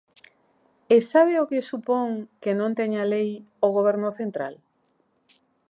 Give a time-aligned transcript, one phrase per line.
[0.95, 2.09] ¿E sabe o que supón
[2.41, 3.29] que non teña lei
[3.65, 4.53] o Goberno central?